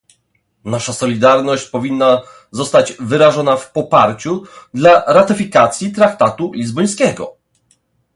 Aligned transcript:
Nasza 0.65 0.93
solidarność 0.93 1.69
powinna 1.69 2.21
zostać 2.51 2.93
wyrażona 2.99 3.57
w 3.57 3.71
poparciu 3.71 4.43
dla 4.73 5.03
ratyfikacji 5.07 5.91
traktatu 5.91 6.51
lizbońskiego 6.53 7.35